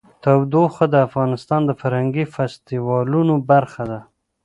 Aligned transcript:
تودوخه 0.23 0.85
د 0.89 0.95
افغانستان 1.07 1.61
د 1.65 1.71
فرهنګي 1.81 2.25
فستیوالونو 2.33 3.33
برخه 3.51 3.83
ده. 3.91 3.99